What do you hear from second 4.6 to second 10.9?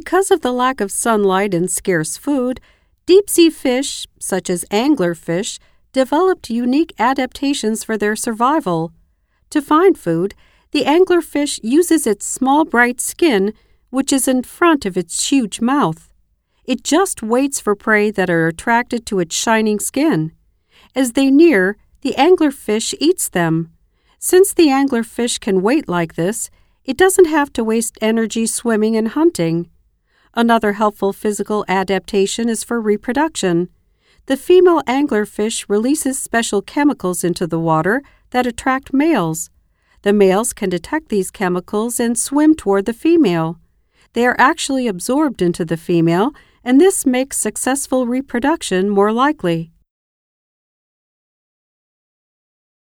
anglerfish, developed unique adaptations for their survival. To find food, the